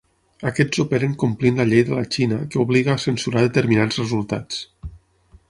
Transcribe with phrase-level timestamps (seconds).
[0.51, 4.65] Aquests operen complint la llei de la Xina que obliga a censurar determinats resultats.